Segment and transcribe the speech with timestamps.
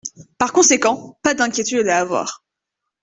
[0.39, 2.43] Par conséquent, pas d’inquiétude à avoir.